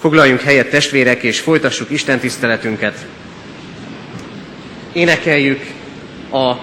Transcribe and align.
Foglaljunk 0.00 0.40
helyet 0.40 0.70
testvérek, 0.70 1.22
és 1.22 1.40
folytassuk 1.40 1.90
Isten 1.90 2.18
tiszteletünket. 2.18 3.06
Énekeljük 4.92 5.60
a 6.30 6.54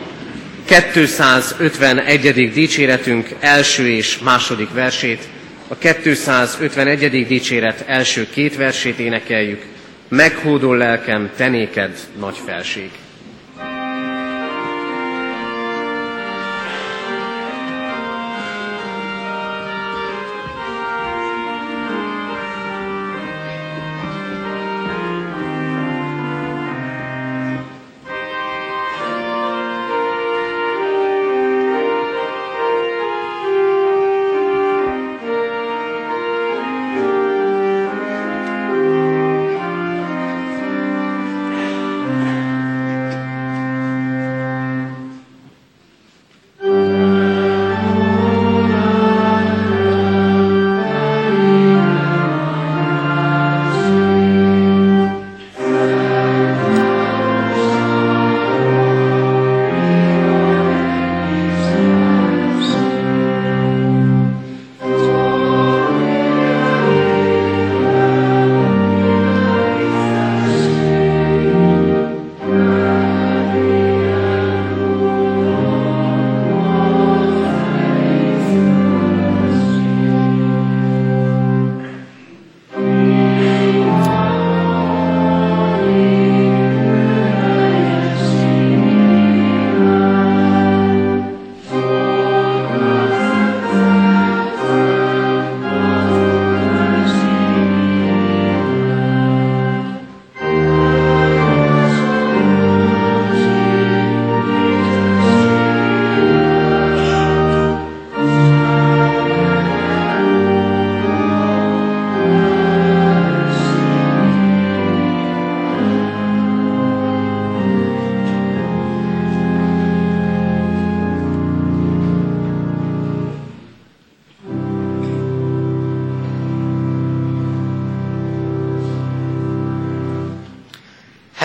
251. 0.65 2.51
dicséretünk 2.51 3.29
első 3.39 3.89
és 3.89 4.17
második 4.17 4.73
versét. 4.73 5.27
A 5.67 5.75
251. 5.75 7.27
dicséret 7.27 7.83
első 7.87 8.27
két 8.29 8.55
versét 8.55 9.00
énekeljük. 9.00 9.66
Meghódol 10.08 10.78
lelkem, 10.78 11.30
tenéked 11.36 11.98
nagy 12.20 12.38
felség. 12.46 12.90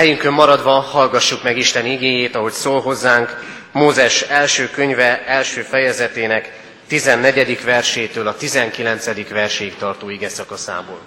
Helyünkön 0.02 0.32
maradva 0.32 0.70
hallgassuk 0.80 1.42
meg 1.42 1.56
Isten 1.56 1.86
igéjét, 1.86 2.34
ahogy 2.34 2.52
szól 2.52 2.80
hozzánk, 2.80 3.38
Mózes 3.72 4.20
első 4.22 4.70
könyve 4.70 5.24
első 5.26 5.62
fejezetének 5.62 6.60
14. 6.88 7.64
versétől 7.64 8.26
a 8.26 8.36
19. 8.36 9.28
verséig 9.28 9.76
tartó 9.76 10.08
ige 10.08 10.28
szakaszából. 10.28 10.98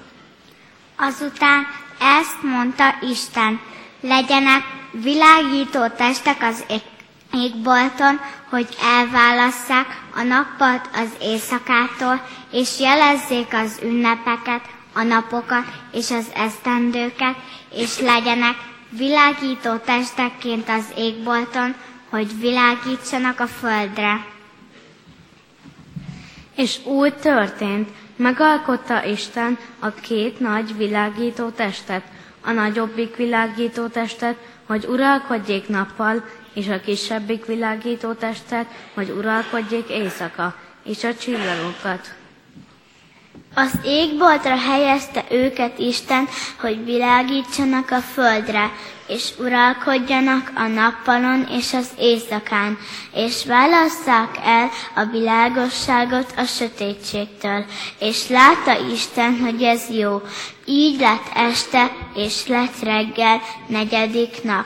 Azután 0.98 1.68
ezt 2.20 2.42
mondta 2.42 2.84
Isten, 3.12 3.60
legyenek 4.02 4.64
világító 4.92 5.88
testek 5.98 6.38
az 6.42 6.64
égbolton, 7.34 8.20
hogy 8.50 8.68
elválasszák 8.98 9.88
a 10.16 10.22
nappalt 10.22 10.90
az 10.94 11.10
éjszakától, 11.22 12.22
és 12.52 12.80
jelezzék 12.80 13.54
az 13.54 13.80
ünnepeket, 13.84 14.62
a 14.94 15.04
napokat 15.04 15.66
és 15.92 16.12
az 16.12 16.26
esztendőket, 16.36 17.36
és 17.72 18.00
legyenek 18.00 18.56
világító 18.98 19.76
testekként 19.76 20.70
az 20.70 20.86
égbolton, 20.98 21.76
hogy 22.10 22.40
világítsanak 22.40 23.40
a 23.40 23.48
földre. 23.48 24.26
És 26.56 26.86
úgy 26.86 27.16
történt, 27.16 27.90
megalkotta 28.16 29.04
Isten 29.04 29.58
a 29.80 29.90
két 29.90 30.40
nagy 30.40 30.78
világító 30.78 31.50
testet, 31.50 32.04
a 32.42 32.52
nagyobbik 32.52 33.16
világító 33.16 33.88
testet, 33.88 34.36
hogy 34.66 34.86
uralkodjék 34.86 35.68
nappal, 35.68 36.24
és 36.54 36.68
a 36.68 36.80
kisebbik 36.80 37.46
világító 37.46 38.14
testet, 38.14 38.66
hogy 38.94 39.10
uralkodjék 39.10 39.90
éjszaka, 39.90 40.56
és 40.84 41.04
a 41.04 41.16
csillagokat. 41.16 42.16
Az 43.58 43.72
égboltra 43.84 44.58
helyezte 44.58 45.26
őket 45.30 45.80
Isten, 45.80 46.28
hogy 46.60 46.86
világítsanak 46.86 47.92
a 47.92 48.00
földre, 48.00 48.72
és 49.08 49.30
uralkodjanak 49.38 50.52
a 50.56 50.68
nappalon 50.68 51.48
és 51.52 51.74
az 51.74 51.88
éjszakán, 52.00 52.78
és 53.14 53.46
válasszák 53.46 54.38
el 54.44 54.70
a 54.96 55.06
világosságot 55.12 56.34
a 56.38 56.44
sötétségtől. 56.44 57.66
És 58.00 58.28
látta 58.28 58.78
Isten, 58.92 59.40
hogy 59.40 59.64
ez 59.64 59.90
jó. 59.90 60.22
Így 60.66 61.00
lett 61.00 61.30
este, 61.34 61.92
és 62.16 62.48
lett 62.48 62.80
reggel, 62.84 63.42
negyedik 63.68 64.44
nap. 64.44 64.66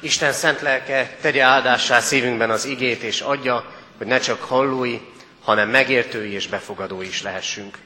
Isten 0.00 0.32
szent 0.32 0.60
lelke 0.60 1.16
tegye 1.20 1.42
áldássá 1.42 2.00
szívünkben 2.00 2.50
az 2.50 2.64
igét, 2.64 3.02
és 3.02 3.20
adja, 3.20 3.64
hogy 3.98 4.06
ne 4.06 4.18
csak 4.18 4.42
hallói, 4.42 4.98
hanem 5.44 5.68
megértői 5.68 6.32
és 6.32 6.48
befogadói 6.48 7.06
is 7.06 7.22
lehessünk. 7.22 7.78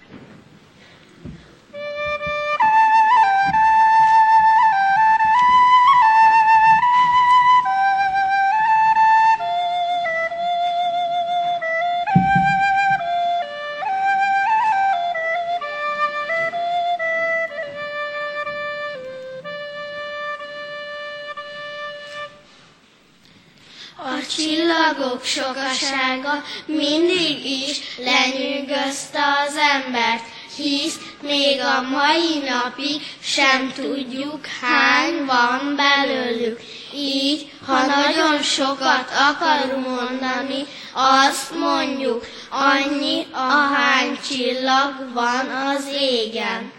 Sokasága 25.28 26.42
mindig 26.66 27.44
is 27.44 27.80
lenyűgözte 27.96 29.20
az 29.46 29.56
embert, 29.56 30.24
hisz 30.56 30.98
még 31.22 31.60
a 31.60 31.82
mai 31.82 32.42
napig 32.48 33.02
sem 33.22 33.72
tudjuk, 33.74 34.46
hány 34.60 35.24
van 35.24 35.76
belőlük. 35.76 36.60
Így, 36.94 37.50
ha 37.66 37.86
nagyon 37.86 38.42
sokat 38.42 39.10
akarunk 39.30 39.86
mondani, 39.88 40.66
azt 40.92 41.54
mondjuk, 41.58 42.26
annyi, 42.50 43.26
ahány 43.32 44.18
csillag 44.28 45.12
van 45.14 45.48
az 45.48 45.84
égen. 46.00 46.77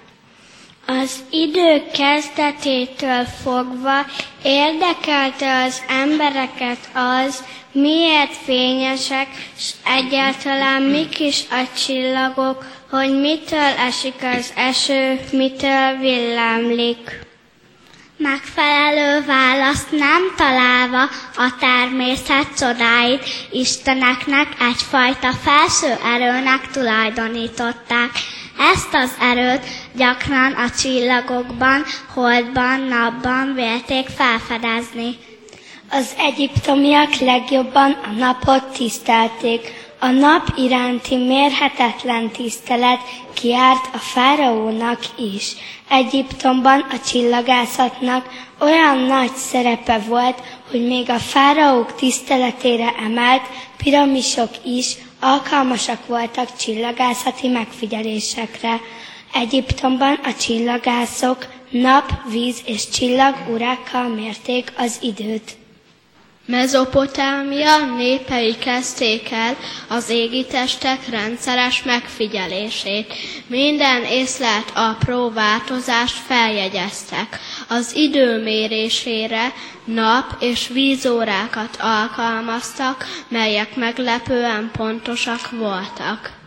Az 0.92 1.12
idő 1.30 1.84
kezdetétől 1.94 3.24
fogva 3.44 4.06
érdekelte 4.44 5.64
az 5.64 5.82
embereket 5.88 6.78
az, 6.94 7.44
miért 7.72 8.34
fényesek, 8.44 9.28
s 9.58 9.72
egyáltalán 9.86 10.82
mik 10.82 11.20
is 11.20 11.44
a 11.52 11.64
csillagok, 11.86 12.66
hogy 12.90 13.20
mitől 13.20 13.74
esik 13.88 14.14
az 14.38 14.54
eső, 14.56 15.20
mitől 15.32 15.98
villámlik. 16.00 17.20
Megfelelő 18.18 19.26
választ 19.26 19.92
nem 19.92 20.22
találva 20.38 21.02
a 21.36 21.56
természet 21.60 22.48
csodáit 22.58 23.24
Isteneknek 23.52 24.48
egyfajta 24.60 25.32
felső 25.44 25.96
erőnek 26.06 26.68
tulajdonították, 26.72 28.10
Ezt 28.60 28.94
az 28.94 29.12
erőt 29.20 29.66
gyakran 29.96 30.52
a 30.52 30.70
csillagokban, 30.70 31.84
holdban, 32.14 32.80
napban 32.80 33.54
vélték 33.54 34.08
felfedezni. 34.08 35.18
Az 35.92 36.14
egyiptomiak 36.18 37.16
legjobban 37.16 37.92
a 37.92 38.12
napot 38.18 38.64
tisztelték. 38.64 39.88
A 40.00 40.08
nap 40.10 40.54
iránti 40.58 41.16
mérhetetlen 41.16 42.30
tisztelet 42.30 43.00
kiárt 43.34 43.90
a 43.94 43.98
fáraónak 43.98 45.00
is. 45.36 45.56
Egyiptomban 45.90 46.80
a 46.80 47.00
csillagászatnak 47.08 48.30
olyan 48.60 48.98
nagy 48.98 49.36
szerepe 49.36 50.00
volt, 50.08 50.42
hogy 50.72 50.88
még 50.88 51.10
a 51.10 51.20
fáraók 51.20 51.96
tiszteletére 51.96 52.94
emelt 53.06 53.44
piramisok 53.78 54.52
is 54.66 54.96
alkalmasak 55.20 56.06
voltak 56.08 56.56
csillagászati 56.56 57.48
megfigyelésekre. 57.48 58.80
Egyiptomban 59.34 60.20
a 60.24 60.34
csillagászok 60.34 61.48
nap, 61.70 62.12
víz 62.32 62.62
és 62.66 62.90
csillag 62.90 63.36
urákkal 63.50 64.08
mérték 64.08 64.74
az 64.78 64.98
időt. 65.02 65.59
Mezopotámia 66.50 67.86
népei 67.98 68.58
kezdték 68.58 69.32
el 69.32 69.56
az 69.88 70.10
égitestek 70.10 71.10
rendszeres 71.10 71.84
megfigyelését. 71.84 73.14
Minden 73.48 74.04
észlelt 74.04 74.72
apró 74.76 75.30
változást 75.30 76.16
feljegyeztek. 76.28 77.40
Az 77.68 77.96
időmérésére 77.96 79.54
nap- 79.86 80.42
és 80.42 80.68
vízórákat 80.68 81.78
alkalmaztak, 81.80 83.06
melyek 83.28 83.76
meglepően 83.76 84.70
pontosak 84.78 85.50
voltak. 85.52 86.39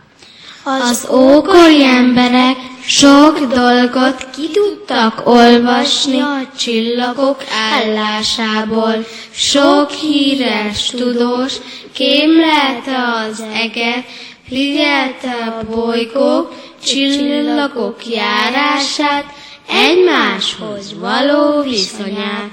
Az 0.65 1.07
ókori 1.11 1.83
emberek 1.83 2.57
sok 2.85 3.39
dolgot 3.39 4.29
ki 4.35 4.49
tudtak 4.49 5.27
olvasni 5.27 6.19
a 6.19 6.39
csillagok 6.57 7.43
állásából. 7.73 9.05
Sok 9.31 9.91
híres 9.91 10.85
tudós 10.89 11.53
kémlelte 11.93 12.97
az 13.27 13.43
eget, 13.53 14.05
figyelte 14.47 15.31
a 15.31 15.75
bolygók, 15.75 16.53
csillagok 16.85 18.07
járását, 18.07 19.25
egymáshoz 19.67 20.99
való 20.99 21.61
viszonyát. 21.61 22.51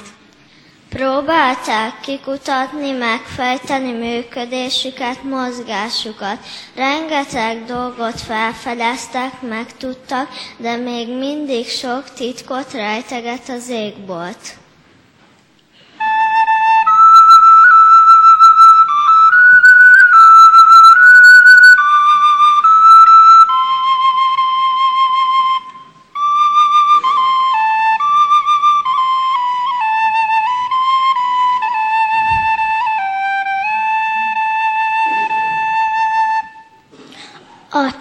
Próbálták 0.90 2.00
kikutatni, 2.00 2.90
megfejteni 2.90 3.92
működésüket, 3.92 5.22
mozgásukat. 5.22 6.38
Rengeteg 6.74 7.64
dolgot 7.64 8.20
felfedeztek, 8.20 9.40
megtudtak, 9.40 10.28
de 10.56 10.76
még 10.76 11.08
mindig 11.18 11.68
sok 11.68 12.12
titkot 12.14 12.72
rejteget 12.72 13.48
az 13.48 13.68
égbolt. 13.68 14.59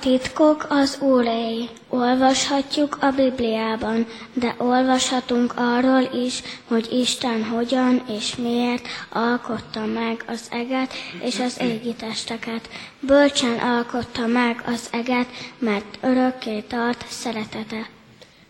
Titkok 0.10 0.66
az 0.70 0.98
Úréi. 1.02 1.70
Olvashatjuk 1.90 2.98
a 3.02 3.10
Bibliában, 3.12 4.06
de 4.34 4.56
olvashatunk 4.58 5.54
arról 5.56 6.10
is, 6.26 6.42
hogy 6.68 6.92
Isten 6.92 7.44
hogyan 7.44 8.02
és 8.18 8.36
miért 8.36 8.88
alkotta 9.10 9.86
meg 9.86 10.24
az 10.28 10.42
eget 10.52 10.94
és 11.22 11.40
az 11.40 11.58
égi 11.62 11.94
testeket. 11.94 12.70
Bölcsen 13.00 13.58
alkotta 13.58 14.28
meg 14.28 14.64
az 14.66 14.88
eget, 14.92 15.28
mert 15.60 15.98
örökké 16.02 16.60
tart 16.60 17.06
szeretete. 17.10 17.90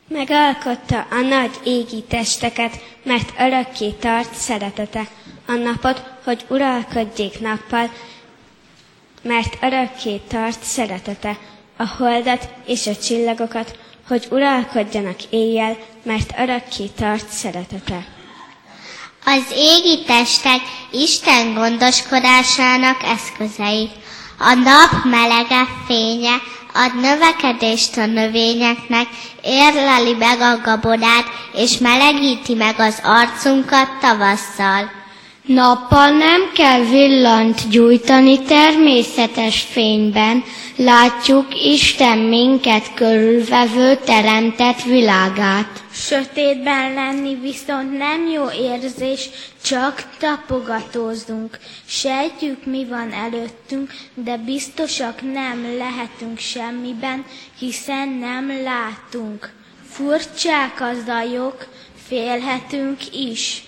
Megalkotta 0.08 1.00
a 1.12 1.22
nagy 1.22 1.60
égi 1.64 2.04
testeket, 2.08 2.74
mert 3.04 3.34
örökké 3.40 3.90
tart 3.90 4.34
szeretete. 4.34 5.08
A 5.48 5.52
napot, 5.54 6.04
hogy 6.24 6.46
uralkodjék 6.50 7.40
nappal, 7.40 7.90
mert 9.22 9.58
örökké 9.62 10.22
tart 10.28 10.64
szeretete, 10.64 11.38
a 11.78 11.88
holdat 11.98 12.50
és 12.66 12.88
a 12.88 12.96
csillagokat, 12.96 13.78
hogy 14.08 14.28
uralkodjanak 14.32 15.18
éjjel, 15.30 15.78
mert 16.04 16.34
örökké 16.40 16.86
tart 16.86 17.30
szeretete. 17.30 18.06
Az 19.26 19.44
égi 19.56 20.04
testek 20.06 20.60
Isten 20.92 21.54
gondoskodásának 21.54 23.04
eszközei. 23.04 23.90
A 24.40 24.54
nap 24.54 25.04
melege 25.04 25.68
fénye 25.88 26.36
ad 26.74 27.00
növekedést 27.00 27.98
a 27.98 28.06
növényeknek, 28.06 29.08
érleli 29.44 30.14
meg 30.14 30.40
a 30.42 30.62
gabonát, 30.64 31.26
és 31.54 31.78
melegíti 31.78 32.54
meg 32.54 32.80
az 32.80 33.00
arcunkat 33.04 34.00
tavasszal. 34.02 34.92
Nappal 35.46 36.10
nem 36.10 36.52
kell 36.54 36.84
villant 36.84 37.70
gyújtani 37.70 38.40
természetes 38.40 39.62
fényben, 39.62 40.44
látjuk 40.76 41.46
Isten 41.66 42.18
minket 42.18 42.94
körülvevő 42.94 43.96
teremtett 44.06 44.84
világát. 44.84 45.84
Sötétben 45.92 46.94
lenni 46.94 47.36
viszont 47.36 47.98
nem 47.98 48.28
jó 48.28 48.46
érzés, 48.52 49.30
csak 49.64 50.04
tapogatózunk. 50.20 51.60
Sejtjük, 51.86 52.66
mi 52.66 52.86
van 52.86 53.12
előttünk, 53.12 53.94
de 54.14 54.38
biztosak 54.38 55.22
nem 55.34 55.76
lehetünk 55.78 56.40
semmiben, 56.40 57.26
hiszen 57.60 58.10
nem 58.10 58.64
látunk. 58.64 59.50
Furcsák 59.90 60.82
a 60.82 60.92
zajok, 61.06 61.68
félhetünk 62.08 62.98
is. 63.14 63.64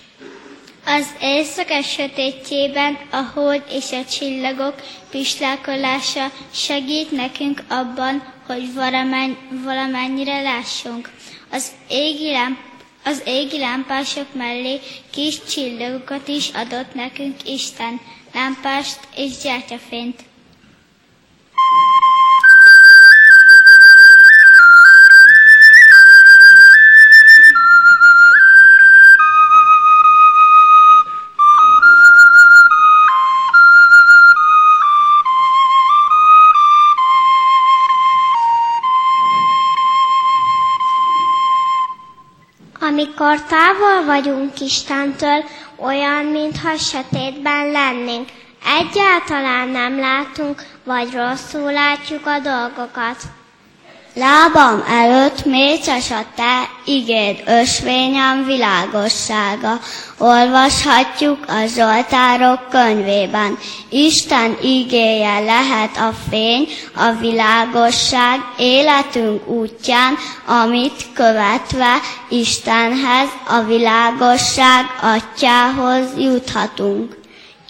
Az 0.85 1.05
éjszaka 1.21 1.81
sötétjében 1.81 2.97
a 3.11 3.21
hold 3.33 3.63
és 3.69 3.91
a 3.91 4.05
csillagok 4.05 4.75
pislákolása 5.09 6.31
segít 6.53 7.11
nekünk 7.11 7.63
abban, 7.69 8.33
hogy 8.47 8.73
valamen, 8.73 9.37
valamennyire 9.63 10.41
lássunk. 10.41 11.09
Az 11.51 11.71
égi, 11.89 12.31
lámp, 12.31 12.57
az 13.03 13.21
égi 13.25 13.59
lámpások 13.59 14.33
mellé 14.33 14.79
kis 15.11 15.43
csillagokat 15.43 16.27
is 16.27 16.49
adott 16.49 16.93
nekünk 16.93 17.49
Isten, 17.49 17.99
lámpást 18.33 18.99
és 19.15 19.37
gyertyafényt. 19.43 20.30
Amikor 43.21 43.47
távol 43.47 44.05
vagyunk 44.05 44.59
Istentől, 44.59 45.43
olyan, 45.75 46.25
mintha 46.25 46.77
sötétben 46.77 47.71
lennénk. 47.71 48.29
Egyáltalán 48.65 49.67
nem 49.67 49.99
látunk, 49.99 50.63
vagy 50.83 51.13
rosszul 51.13 51.71
látjuk 51.71 52.25
a 52.25 52.39
dolgokat. 52.39 53.17
Lábam 54.13 54.83
előtt 54.87 55.45
mécses 55.45 56.11
a 56.11 56.25
te 56.35 56.69
igéd, 56.85 57.43
ösvényem 57.45 58.45
világossága. 58.45 59.79
Olvashatjuk 60.17 61.37
a 61.47 61.65
Zsoltárok 61.75 62.69
könyvében. 62.69 63.57
Isten 63.89 64.57
igéje 64.61 65.39
lehet 65.39 65.97
a 65.97 66.13
fény, 66.29 66.67
a 66.95 67.11
világosság 67.19 68.39
életünk 68.57 69.47
útján, 69.47 70.17
amit 70.45 71.05
követve 71.13 71.99
Istenhez, 72.29 73.29
a 73.47 73.61
világosság 73.61 74.85
atyához 75.01 76.05
juthatunk 76.17 77.20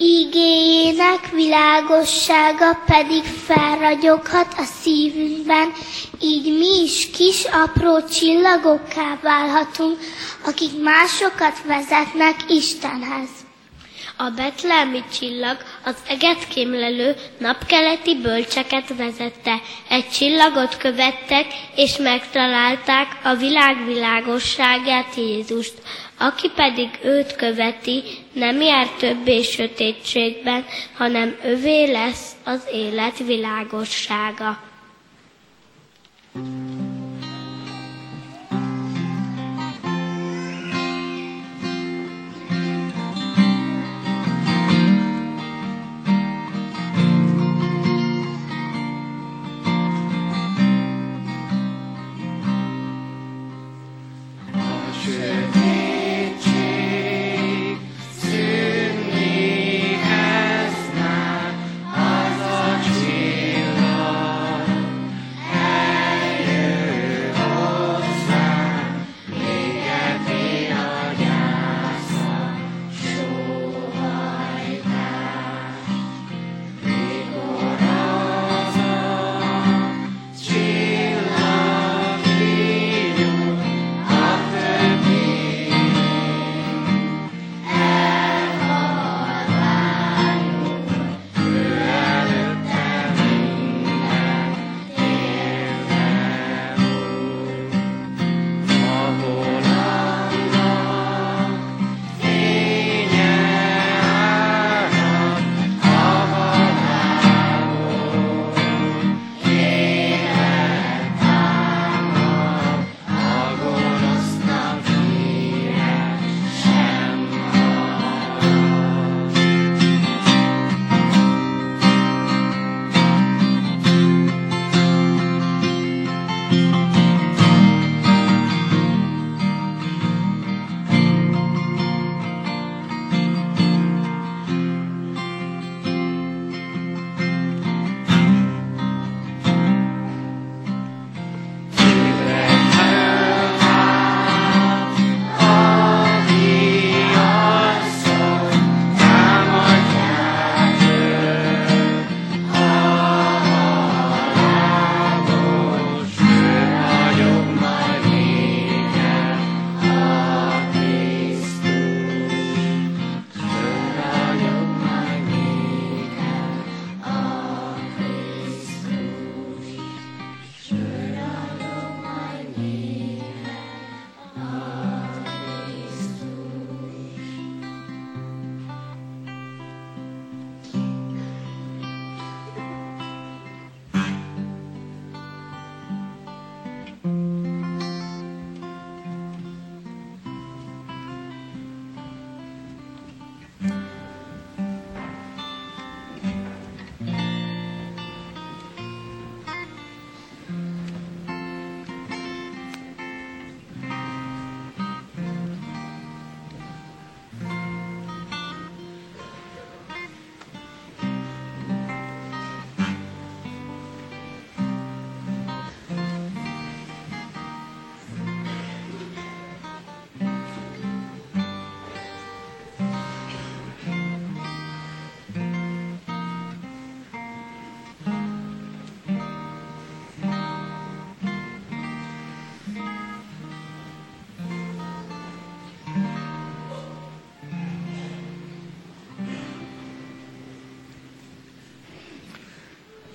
igéjének 0.02 1.30
világossága 1.32 2.80
pedig 2.86 3.24
felragyoghat 3.24 4.54
a 4.58 4.64
szívünkben, 4.82 5.72
így 6.22 6.58
mi 6.58 6.84
is 6.84 7.10
kis 7.10 7.44
apró 7.44 8.08
csillagokká 8.08 9.20
válhatunk, 9.22 10.00
akik 10.46 10.82
másokat 10.84 11.62
vezetnek 11.66 12.36
Istenhez. 12.48 13.30
A 14.18 14.30
betlemi 14.30 15.04
csillag 15.20 15.58
az 15.84 15.96
eget 16.08 16.48
kémlelő 16.48 17.16
napkeleti 17.38 18.16
bölcseket 18.22 18.94
vezette. 18.98 19.62
Egy 19.90 20.10
csillagot 20.10 20.78
követtek, 20.78 21.46
és 21.76 21.98
megtalálták 21.98 23.08
a 23.24 23.36
világ 23.36 23.86
világosságát 23.86 25.16
Jézust. 25.16 25.74
Aki 26.22 26.50
pedig 26.56 26.90
őt 27.04 27.36
követi, 27.36 28.04
nem 28.34 28.62
jár 28.62 28.88
többé 28.88 29.42
sötétségben, 29.42 30.66
hanem 30.94 31.36
övé 31.44 31.92
lesz 31.92 32.32
az 32.44 32.62
élet 32.74 33.18
világossága. 33.18 34.60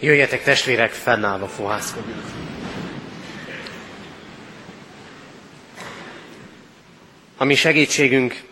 Jöjjetek 0.00 0.43
testvérek, 0.43 0.91
fennállva 0.91 1.49
fohászkodjunk. 1.49 2.25
A 7.37 7.45
mi 7.45 7.55
segítségünk, 7.55 8.43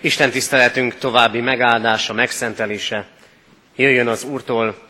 Isten 0.00 0.30
tiszteletünk 0.30 0.98
további 0.98 1.40
megáldása, 1.40 2.12
megszentelése 2.12 3.06
jöjjön 3.76 4.08
az 4.08 4.22
Úrtól, 4.24 4.88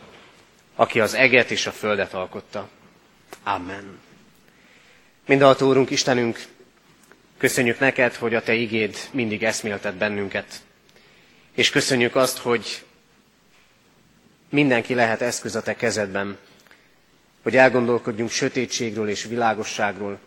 aki 0.75 0.99
az 0.99 1.13
eget 1.13 1.51
és 1.51 1.65
a 1.67 1.71
földet 1.71 2.13
alkotta. 2.13 2.69
Amen. 3.43 3.99
Mindenható 5.25 5.67
Úrunk, 5.67 5.89
Istenünk, 5.89 6.39
köszönjük 7.37 7.79
neked, 7.79 8.15
hogy 8.15 8.35
a 8.35 8.43
Te 8.43 8.53
igéd 8.53 8.97
mindig 9.11 9.43
eszméltet 9.43 9.95
bennünket. 9.95 10.61
És 11.55 11.69
köszönjük 11.69 12.15
azt, 12.15 12.37
hogy 12.37 12.83
Mindenki 14.51 14.93
lehet 14.93 15.21
eszköz 15.21 15.55
a 15.55 15.61
te 15.61 15.75
kezedben, 15.75 16.37
hogy 17.43 17.55
elgondolkodjunk 17.55 18.29
sötétségről 18.29 19.09
és 19.09 19.23
világosságról, 19.23 20.19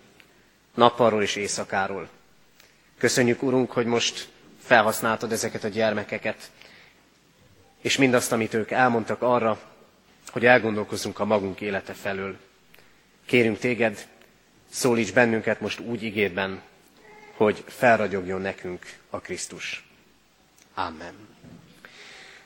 nappalról 0.75 1.23
és 1.23 1.37
éjszakáról. 1.37 2.09
Köszönjük, 2.99 3.43
Urunk, 3.43 3.73
hogy 3.73 3.87
most 3.87 4.29
felhasználtad 4.63 5.33
ezeket 5.33 5.65
a 5.65 5.69
gyermekeket, 5.69 6.51
és 7.81 7.97
mindazt, 7.97 8.33
amit 8.33 8.55
ők 8.55 8.71
elmondtak 8.71 9.23
arra, 9.23 9.61
hogy 10.29 10.47
elgondolkozzunk 10.47 11.19
a 11.19 11.25
magunk 11.25 11.61
élete 11.61 11.93
felől. 11.93 12.37
Kérünk 13.27 13.59
téged, 13.59 14.07
szólíts 14.71 15.13
bennünket 15.13 15.61
most 15.61 15.81
úgy 15.81 16.03
igédben, 16.03 16.61
hogy 17.37 17.65
felragyogjon 17.67 18.41
nekünk 18.41 18.99
a 19.11 19.19
Krisztus. 19.19 19.89
Amen. 20.75 21.34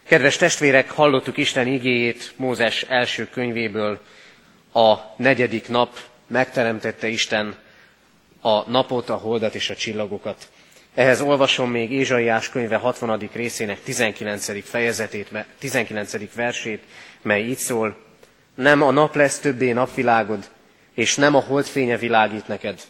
Kedves 0.08 0.36
testvérek, 0.36 0.90
hallottuk 0.90 1.36
Isten 1.36 1.66
igéjét 1.66 2.32
Mózes 2.36 2.82
első 2.82 3.28
könyvéből. 3.28 4.00
A 4.72 4.94
negyedik 5.16 5.68
nap 5.68 5.98
megteremtette 6.26 7.08
Isten 7.08 7.56
a 8.40 8.70
napot, 8.70 9.08
a 9.08 9.14
holdat 9.14 9.54
és 9.54 9.70
a 9.70 9.74
csillagokat. 9.76 10.48
Ehhez 10.94 11.20
olvasom 11.20 11.70
még 11.70 11.92
Ézsaiás 11.92 12.48
könyve 12.48 12.76
60. 12.76 13.28
részének 13.32 13.82
19. 13.82 14.68
fejezetét, 14.68 15.28
19. 15.58 16.34
versét, 16.34 16.82
mely 17.22 17.42
így 17.42 17.58
szól, 17.58 17.96
nem 18.54 18.82
a 18.82 18.90
nap 18.90 19.14
lesz 19.14 19.38
többé 19.38 19.72
napvilágod, 19.72 20.50
és 20.94 21.14
nem 21.16 21.34
a 21.34 21.40
holdfénye 21.40 21.96
világít 21.96 22.48
neked, 22.48 22.80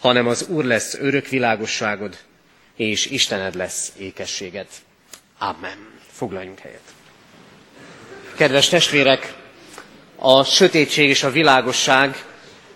hanem 0.00 0.26
az 0.26 0.48
Úr 0.48 0.64
lesz 0.64 0.94
örök 0.94 1.28
világosságod, 1.28 2.16
és 2.76 3.06
Istened 3.06 3.54
lesz 3.54 3.92
ékességed. 3.98 4.66
Amen. 5.38 5.97
Foglaljunk 6.18 6.58
helyet. 6.58 6.80
Kedves 8.36 8.68
testvérek, 8.68 9.34
a 10.16 10.44
sötétség 10.44 11.08
és 11.08 11.22
a 11.22 11.30
világosság 11.30 12.24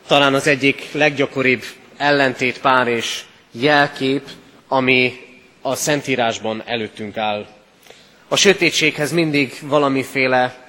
talán 0.07 0.35
az 0.35 0.47
egyik 0.47 0.93
leggyakoribb 0.93 1.63
ellentétpár 1.97 2.89
és 2.89 3.23
jelkép, 3.51 4.29
ami 4.69 5.15
a 5.63 5.75
Szentírásban 5.75 6.63
előttünk 6.67 7.17
áll. 7.17 7.47
A 8.29 8.37
sötétséghez 8.37 9.13
mindig 9.13 9.59
valamiféle 9.63 10.67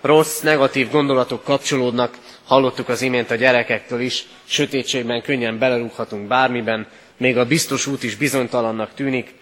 rossz, 0.00 0.40
negatív 0.40 0.90
gondolatok 0.90 1.44
kapcsolódnak, 1.44 2.18
hallottuk 2.44 2.88
az 2.88 3.02
imént 3.02 3.30
a 3.30 3.34
gyerekektől 3.34 4.00
is, 4.00 4.24
sötétségben 4.44 5.22
könnyen 5.22 5.58
belerúghatunk 5.58 6.26
bármiben, 6.28 6.86
még 7.16 7.36
a 7.38 7.44
biztos 7.46 7.86
út 7.86 8.02
is 8.02 8.16
bizonytalannak 8.16 8.94
tűnik, 8.94 9.34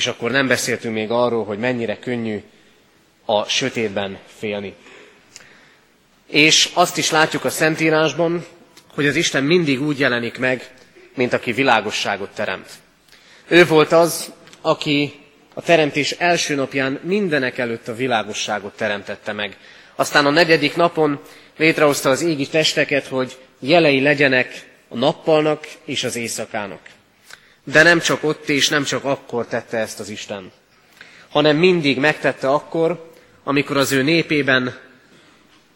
és 0.00 0.06
akkor 0.06 0.30
nem 0.30 0.46
beszéltünk 0.46 0.94
még 0.94 1.10
arról, 1.10 1.44
hogy 1.44 1.58
mennyire 1.58 1.98
könnyű 1.98 2.42
a 3.24 3.44
sötétben 3.44 4.18
félni. 4.38 4.74
És 6.26 6.70
azt 6.74 6.96
is 6.98 7.10
látjuk 7.10 7.44
a 7.44 7.50
Szentírásban, 7.50 8.44
hogy 8.94 9.06
az 9.06 9.16
Isten 9.16 9.44
mindig 9.44 9.82
úgy 9.82 9.98
jelenik 9.98 10.38
meg, 10.38 10.70
mint 11.14 11.32
aki 11.32 11.52
világosságot 11.52 12.30
teremt. 12.34 12.68
Ő 13.48 13.66
volt 13.66 13.92
az, 13.92 14.32
aki 14.60 15.12
a 15.54 15.62
teremtés 15.62 16.10
első 16.10 16.54
napján 16.54 17.00
mindenek 17.02 17.58
előtt 17.58 17.88
a 17.88 17.94
világosságot 17.94 18.76
teremtette 18.76 19.32
meg. 19.32 19.56
Aztán 19.94 20.26
a 20.26 20.30
negyedik 20.30 20.76
napon 20.76 21.20
létrehozta 21.56 22.10
az 22.10 22.22
égi 22.22 22.46
testeket, 22.46 23.06
hogy 23.06 23.38
jelei 23.58 24.00
legyenek 24.00 24.62
a 24.88 24.96
nappalnak 24.96 25.66
és 25.84 26.04
az 26.04 26.16
éjszakának. 26.16 26.80
De 27.64 27.82
nem 27.82 28.00
csak 28.00 28.24
ott 28.24 28.48
és 28.48 28.68
nem 28.68 28.84
csak 28.84 29.04
akkor 29.04 29.46
tette 29.46 29.78
ezt 29.78 30.00
az 30.00 30.08
Isten, 30.08 30.52
hanem 31.28 31.56
mindig 31.56 31.98
megtette 31.98 32.48
akkor, 32.50 33.12
amikor 33.44 33.76
az 33.76 33.92
ő 33.92 34.02
népében, 34.02 34.78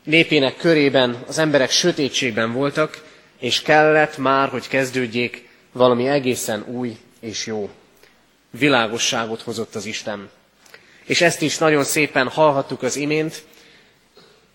népének 0.05 0.57
körében 0.57 1.25
az 1.27 1.39
emberek 1.39 1.71
sötétségben 1.71 2.53
voltak, 2.53 3.03
és 3.39 3.63
kellett 3.63 4.19
már, 4.19 4.49
hogy 4.49 4.69
kezdődjék 4.69 5.49
valami 5.73 6.09
egészen 6.09 6.65
új 6.67 6.97
és 7.21 7.47
jó. 7.47 7.71
Világosságot 8.51 9.43
hozott 9.43 9.75
az 9.75 9.87
Isten. 9.87 10.31
És 11.05 11.21
ezt 11.21 11.43
is 11.43 11.59
nagyon 11.59 11.85
szépen 11.85 12.29
hallhattuk 12.29 12.83
az 12.83 12.97
imént. 12.97 13.43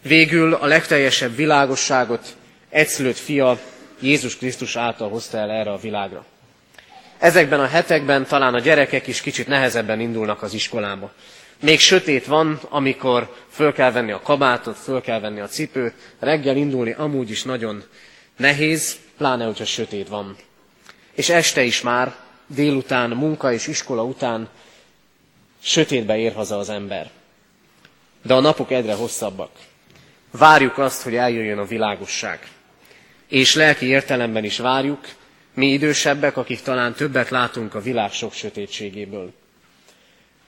Végül 0.01 0.53
a 0.53 0.65
legteljesebb 0.65 1.35
világosságot 1.35 2.35
egyszülött 2.69 3.17
fia 3.17 3.59
Jézus 3.99 4.37
Krisztus 4.37 4.75
által 4.75 5.09
hozta 5.09 5.37
el 5.37 5.51
erre 5.51 5.71
a 5.71 5.77
világra. 5.77 6.25
Ezekben 7.19 7.59
a 7.59 7.67
hetekben 7.67 8.25
talán 8.25 8.53
a 8.53 8.59
gyerekek 8.59 9.07
is 9.07 9.21
kicsit 9.21 9.47
nehezebben 9.47 9.99
indulnak 9.99 10.41
az 10.41 10.53
iskolába. 10.53 11.11
Még 11.61 11.79
sötét 11.79 12.25
van, 12.25 12.59
amikor 12.69 13.35
föl 13.49 13.73
kell 13.73 13.91
venni 13.91 14.11
a 14.11 14.21
kabátot, 14.21 14.77
föl 14.77 15.01
kell 15.01 15.19
venni 15.19 15.39
a 15.39 15.47
cipőt, 15.47 15.93
reggel 16.19 16.55
indulni 16.55 16.91
amúgy 16.91 17.29
is 17.29 17.43
nagyon 17.43 17.83
nehéz, 18.37 18.97
pláne, 19.17 19.45
hogyha 19.45 19.65
sötét 19.65 20.07
van. 20.07 20.35
És 21.13 21.29
este 21.29 21.63
is 21.63 21.81
már, 21.81 22.15
délután, 22.47 23.09
munka 23.09 23.53
és 23.53 23.67
iskola 23.67 24.03
után 24.03 24.49
sötétbe 25.61 26.17
ér 26.17 26.33
haza 26.33 26.57
az 26.57 26.69
ember. 26.69 27.09
De 28.21 28.33
a 28.33 28.39
napok 28.39 28.71
egyre 28.71 28.93
hosszabbak. 28.93 29.51
Várjuk 30.31 30.77
azt, 30.77 31.01
hogy 31.01 31.15
eljöjjön 31.15 31.57
a 31.57 31.65
világosság. 31.65 32.47
És 33.27 33.55
lelki 33.55 33.85
értelemben 33.85 34.43
is 34.43 34.57
várjuk, 34.59 34.99
mi 35.53 35.67
idősebbek, 35.71 36.37
akik 36.37 36.61
talán 36.61 36.93
többet 36.93 37.29
látunk 37.29 37.75
a 37.75 37.81
világ 37.81 38.11
sok 38.11 38.33
sötétségéből. 38.33 39.33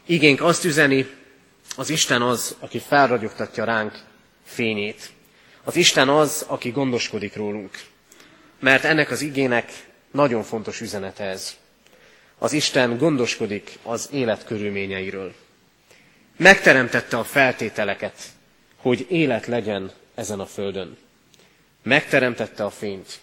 Igénk 0.06 0.42
azt 0.42 0.66
üzeni, 0.66 1.08
az 1.76 1.90
Isten 1.90 2.22
az, 2.22 2.56
aki 2.60 2.80
felragyogtatja 2.80 3.64
ránk 3.64 4.00
fényét. 4.44 5.10
Az 5.64 5.76
Isten 5.76 6.10
az, 6.10 6.46
aki 6.48 6.70
gondoskodik 6.70 7.36
rólunk. 7.36 7.80
Mert 8.60 8.84
ennek 8.84 9.12
az 9.12 9.22
igének 9.22 9.72
nagyon 10.12 10.44
fontos 10.44 10.82
üzenete 10.82 11.24
ez. 11.24 11.56
Az 12.38 12.54
Isten 12.54 12.98
gondoskodik 12.98 13.78
az 13.84 14.10
élet 14.12 14.46
körülményeiről. 14.46 15.34
Megteremtette 16.38 17.18
a 17.18 17.24
feltételeket, 17.24 18.22
hogy 18.78 19.06
élet 19.10 19.46
legyen 19.46 19.92
ezen 20.16 20.40
a 20.40 20.46
földön. 20.46 20.98
Megteremtette 21.84 22.66
a 22.66 22.70
fényt, 22.70 23.20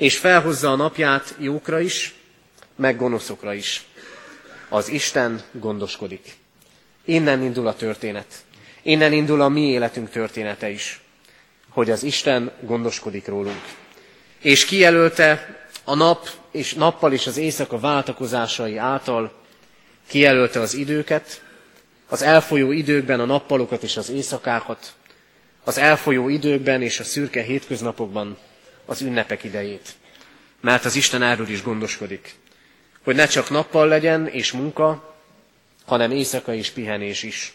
és 0.00 0.18
felhozza 0.18 0.72
a 0.72 0.76
napját 0.76 1.34
jókra 1.38 1.80
is, 1.80 2.14
meg 2.76 2.96
gonoszokra 2.96 3.54
is. 3.54 3.84
Az 4.68 4.88
Isten 4.88 5.42
gondoskodik. 5.52 6.36
Innen 7.04 7.42
indul 7.42 7.66
a 7.66 7.74
történet. 7.74 8.26
Innen 8.82 9.12
indul 9.12 9.40
a 9.40 9.48
mi 9.48 9.60
életünk 9.60 10.10
története 10.10 10.68
is, 10.68 11.00
hogy 11.68 11.90
az 11.90 12.02
Isten 12.02 12.52
gondoskodik 12.60 13.26
rólunk. 13.26 13.62
És 14.38 14.64
kijelölte 14.64 15.58
a 15.84 15.94
nap 15.94 16.28
és 16.50 16.74
nappal 16.74 17.12
és 17.12 17.26
az 17.26 17.36
éjszaka 17.36 17.78
váltakozásai 17.78 18.76
által, 18.76 19.32
kijelölte 20.06 20.60
az 20.60 20.74
időket, 20.74 21.42
az 22.08 22.22
elfolyó 22.22 22.72
időkben 22.72 23.20
a 23.20 23.24
nappalokat 23.24 23.82
és 23.82 23.96
az 23.96 24.10
éjszakákat, 24.10 24.92
az 25.64 25.78
elfolyó 25.78 26.28
időkben 26.28 26.82
és 26.82 27.00
a 27.00 27.04
szürke 27.04 27.42
hétköznapokban 27.42 28.36
az 28.90 29.00
ünnepek 29.00 29.44
idejét. 29.44 29.88
Mert 30.60 30.84
az 30.84 30.94
Isten 30.94 31.22
erről 31.22 31.48
is 31.48 31.62
gondoskodik, 31.62 32.34
hogy 33.02 33.14
ne 33.14 33.26
csak 33.26 33.50
nappal 33.50 33.88
legyen 33.88 34.26
és 34.26 34.52
munka, 34.52 35.16
hanem 35.86 36.10
éjszaka 36.10 36.54
és 36.54 36.70
pihenés 36.70 37.22
is. 37.22 37.54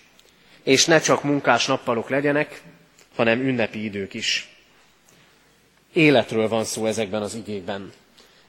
És 0.64 0.86
ne 0.86 1.00
csak 1.00 1.24
munkás 1.24 1.66
nappalok 1.66 2.10
legyenek, 2.10 2.62
hanem 3.16 3.40
ünnepi 3.40 3.84
idők 3.84 4.14
is. 4.14 4.50
Életről 5.94 6.48
van 6.48 6.64
szó 6.64 6.86
ezekben 6.86 7.22
az 7.22 7.36
igékben. 7.36 7.92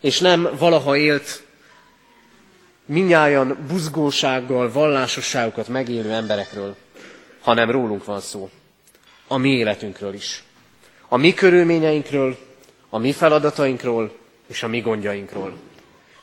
És 0.00 0.20
nem 0.20 0.48
valaha 0.58 0.96
élt, 0.96 1.42
minnyáján 2.84 3.66
buzgósággal, 3.68 4.72
vallásosságokat 4.72 5.68
megélő 5.68 6.12
emberekről, 6.12 6.76
hanem 7.40 7.70
rólunk 7.70 8.04
van 8.04 8.20
szó. 8.20 8.50
A 9.26 9.36
mi 9.36 9.48
életünkről 9.48 10.14
is. 10.14 10.42
A 11.08 11.16
mi 11.16 11.34
körülményeinkről, 11.34 12.45
a 12.96 12.98
mi 12.98 13.12
feladatainkról 13.12 14.16
és 14.46 14.62
a 14.62 14.68
mi 14.68 14.80
gondjainkról. 14.80 15.56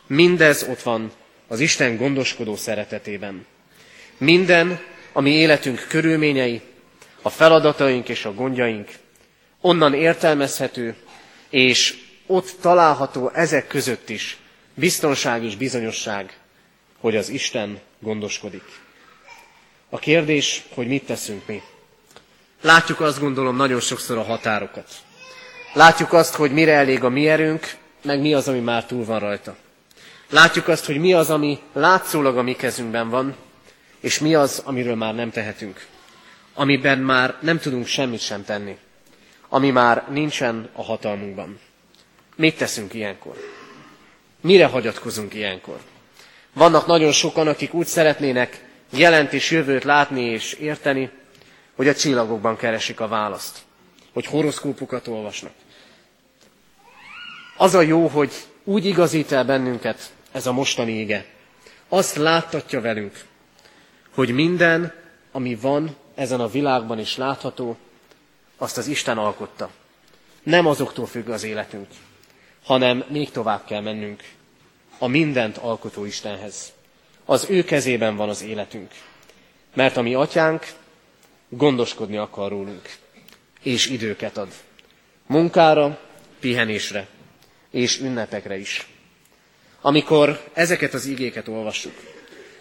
Mindez 0.07 0.63
ott 0.69 0.81
van 0.81 1.11
az 1.47 1.59
Isten 1.59 1.97
gondoskodó 1.97 2.55
szeretetében. 2.55 3.45
Minden, 4.17 4.79
ami 5.11 5.29
életünk 5.31 5.85
körülményei, 5.89 6.61
a 7.21 7.29
feladataink 7.29 8.09
és 8.09 8.25
a 8.25 8.33
gondjaink 8.33 8.89
onnan 9.61 9.93
értelmezhető, 9.93 10.95
és 11.49 11.97
ott 12.25 12.55
található 12.61 13.29
ezek 13.29 13.67
között 13.67 14.09
is 14.09 14.37
biztonság 14.73 15.43
és 15.43 15.55
bizonyosság, 15.55 16.37
hogy 16.99 17.15
az 17.15 17.29
Isten 17.29 17.79
gondoskodik. 17.99 18.65
A 19.89 19.99
kérdés, 19.99 20.63
hogy 20.73 20.87
mit 20.87 21.05
teszünk 21.05 21.47
mi. 21.47 21.61
Látjuk 22.61 22.99
azt 22.99 23.19
gondolom 23.19 23.55
nagyon 23.55 23.79
sokszor 23.79 24.17
a 24.17 24.23
határokat. 24.23 24.87
Látjuk 25.73 26.13
azt, 26.13 26.35
hogy 26.35 26.51
mire 26.51 26.73
elég 26.73 27.03
a 27.03 27.09
mi 27.09 27.27
erőnk, 27.29 27.75
meg 28.03 28.19
mi 28.21 28.33
az, 28.33 28.47
ami 28.47 28.59
már 28.59 28.85
túl 28.85 29.05
van 29.05 29.19
rajta. 29.19 29.55
Látjuk 30.29 30.67
azt, 30.67 30.85
hogy 30.85 30.97
mi 30.99 31.13
az, 31.13 31.29
ami 31.29 31.59
látszólag 31.73 32.37
a 32.37 32.41
mi 32.41 32.53
kezünkben 32.53 33.09
van, 33.09 33.35
és 33.99 34.19
mi 34.19 34.35
az, 34.35 34.61
amiről 34.65 34.95
már 34.95 35.15
nem 35.15 35.31
tehetünk. 35.31 35.85
Amiben 36.53 36.99
már 36.99 37.35
nem 37.41 37.59
tudunk 37.59 37.85
semmit 37.85 38.19
sem 38.19 38.43
tenni. 38.43 38.77
Ami 39.49 39.71
már 39.71 40.03
nincsen 40.09 40.69
a 40.73 40.83
hatalmunkban. 40.83 41.59
Mit 42.35 42.57
teszünk 42.57 42.93
ilyenkor? 42.93 43.35
Mire 44.41 44.65
hagyatkozunk 44.65 45.33
ilyenkor? 45.33 45.79
Vannak 46.53 46.85
nagyon 46.85 47.11
sokan, 47.11 47.47
akik 47.47 47.73
úgy 47.73 47.87
szeretnének 47.87 48.65
jelent 48.89 49.33
és 49.33 49.51
jövőt 49.51 49.83
látni 49.83 50.21
és 50.21 50.53
érteni, 50.53 51.09
hogy 51.75 51.87
a 51.87 51.95
csillagokban 51.95 52.57
keresik 52.57 52.99
a 52.99 53.07
választ, 53.07 53.57
hogy 54.13 54.25
horoszkópukat 54.25 55.07
olvasnak. 55.07 55.51
Az 57.63 57.73
a 57.73 57.81
jó, 57.81 58.07
hogy 58.07 58.31
úgy 58.63 58.85
igazít 58.85 59.31
el 59.31 59.45
bennünket 59.45 60.13
ez 60.31 60.47
a 60.47 60.51
mostani 60.51 60.91
ége. 60.91 61.25
Azt 61.89 62.15
láttatja 62.15 62.81
velünk, 62.81 63.25
hogy 64.13 64.29
minden, 64.29 64.93
ami 65.31 65.55
van 65.55 65.95
ezen 66.15 66.39
a 66.39 66.47
világban 66.47 66.99
is 66.99 67.17
látható, 67.17 67.77
azt 68.57 68.77
az 68.77 68.87
Isten 68.87 69.17
alkotta. 69.17 69.69
Nem 70.43 70.65
azoktól 70.65 71.05
függ 71.05 71.29
az 71.29 71.43
életünk, 71.43 71.87
hanem 72.63 73.03
még 73.07 73.31
tovább 73.31 73.65
kell 73.65 73.81
mennünk. 73.81 74.23
a 74.97 75.07
mindent 75.07 75.57
alkotó 75.57 76.05
Istenhez. 76.05 76.73
Az 77.25 77.45
ő 77.49 77.63
kezében 77.63 78.15
van 78.15 78.29
az 78.29 78.41
életünk. 78.41 78.91
Mert 79.73 79.97
a 79.97 80.01
mi 80.01 80.13
atyánk 80.13 80.65
gondoskodni 81.49 82.17
akar 82.17 82.49
rólunk, 82.49 82.97
és 83.61 83.89
időket 83.89 84.37
ad. 84.37 84.49
Munkára, 85.25 85.99
pihenésre, 86.39 87.07
és 87.73 87.99
ünnepekre 87.99 88.57
is. 88.57 88.87
Amikor 89.81 90.43
ezeket 90.53 90.93
az 90.93 91.05
igéket 91.05 91.47
olvassuk, 91.47 91.93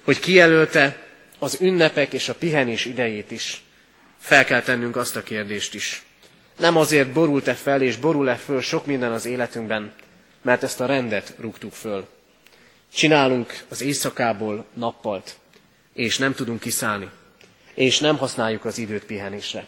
hogy 0.02 0.20
kijelölte 0.20 1.06
az 1.38 1.58
ünnepek 1.60 2.12
és 2.12 2.28
a 2.28 2.34
pihenés 2.34 2.84
idejét 2.84 3.30
is, 3.30 3.62
fel 4.18 4.44
kell 4.44 4.62
tennünk 4.62 4.96
azt 4.96 5.16
a 5.16 5.22
kérdést 5.22 5.74
is. 5.74 6.02
Nem 6.58 6.76
azért 6.76 7.12
borult-e 7.12 7.54
fel 7.54 7.82
és 7.82 7.96
borul-e 7.96 8.34
föl 8.34 8.60
sok 8.60 8.86
minden 8.86 9.12
az 9.12 9.26
életünkben, 9.26 9.92
mert 10.42 10.62
ezt 10.62 10.80
a 10.80 10.86
rendet 10.86 11.34
rúgtuk 11.38 11.72
föl. 11.72 12.08
Csinálunk 12.94 13.64
az 13.68 13.80
éjszakából 13.80 14.64
nappalt, 14.74 15.36
és 15.94 16.18
nem 16.18 16.34
tudunk 16.34 16.60
kiszállni, 16.60 17.10
és 17.74 17.98
nem 17.98 18.16
használjuk 18.16 18.64
az 18.64 18.78
időt 18.78 19.04
pihenésre. 19.04 19.66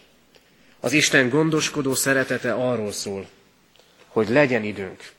Az 0.80 0.92
Isten 0.92 1.28
gondoskodó 1.28 1.94
szeretete 1.94 2.52
arról 2.52 2.92
szól, 2.92 3.26
hogy 4.06 4.28
legyen 4.28 4.64
időnk. 4.64 5.13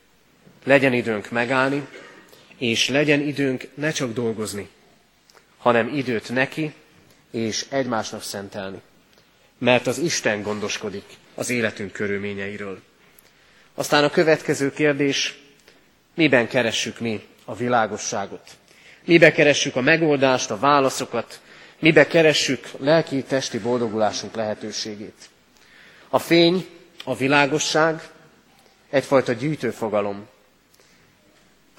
Legyen 0.65 0.93
időnk 0.93 1.29
megállni, 1.31 1.87
és 2.57 2.89
legyen 2.89 3.21
időnk 3.21 3.67
ne 3.73 3.91
csak 3.91 4.13
dolgozni, 4.13 4.69
hanem 5.57 5.87
időt 5.95 6.29
neki 6.29 6.73
és 7.31 7.65
egymásnak 7.69 8.21
szentelni. 8.23 8.81
Mert 9.57 9.87
az 9.87 9.97
Isten 9.97 10.41
gondoskodik 10.41 11.03
az 11.35 11.49
életünk 11.49 11.91
körülményeiről. 11.91 12.81
Aztán 13.73 14.03
a 14.03 14.09
következő 14.09 14.71
kérdés, 14.71 15.37
miben 16.13 16.47
keressük 16.47 16.99
mi 16.99 17.23
a 17.45 17.55
világosságot? 17.55 18.49
Mibe 19.05 19.31
keressük 19.31 19.75
a 19.75 19.81
megoldást, 19.81 20.51
a 20.51 20.59
válaszokat? 20.59 21.41
Mibe 21.79 22.07
keressük 22.07 22.67
lelki-testi 22.79 23.59
boldogulásunk 23.59 24.35
lehetőségét? 24.35 25.29
A 26.09 26.19
fény, 26.19 26.65
a 27.03 27.15
világosság 27.15 28.09
egyfajta 28.89 29.33
gyűjtőfogalom. 29.33 30.27